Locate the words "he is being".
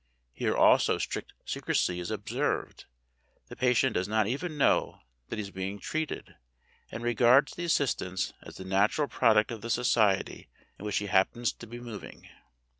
5.35-5.77